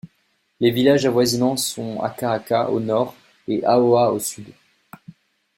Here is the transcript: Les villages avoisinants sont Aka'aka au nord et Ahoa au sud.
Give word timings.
Les 0.59 0.71
villages 0.71 1.05
avoisinants 1.05 1.57
sont 1.57 2.01
Aka'aka 2.01 2.71
au 2.71 2.79
nord 2.79 3.13
et 3.47 3.63
Ahoa 3.63 4.11
au 4.11 4.17
sud. 4.17 4.51